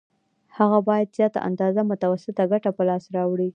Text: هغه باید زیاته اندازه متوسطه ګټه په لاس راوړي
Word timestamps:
هغه 0.57 0.79
باید 0.87 1.13
زیاته 1.17 1.39
اندازه 1.47 1.81
متوسطه 1.91 2.43
ګټه 2.51 2.69
په 2.77 2.81
لاس 2.89 3.03
راوړي 3.15 3.49